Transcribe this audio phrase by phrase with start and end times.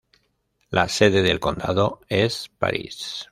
[0.71, 3.29] La sede del condado es París.